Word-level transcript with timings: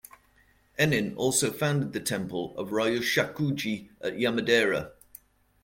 Ennin 0.79 1.15
also 1.15 1.51
founded 1.51 1.93
the 1.93 1.99
temple 1.99 2.57
of 2.57 2.69
Ryushakuji 2.69 3.89
at 4.03 4.13
Yamadera. 4.15 4.93